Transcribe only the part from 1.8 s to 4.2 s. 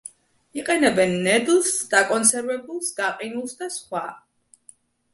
დაკონსერვებულს, გაყინულს და სხვა.